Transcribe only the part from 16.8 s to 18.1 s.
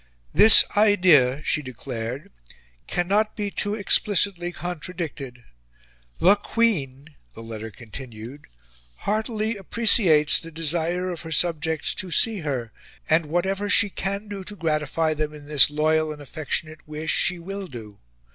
wish, she WILL do...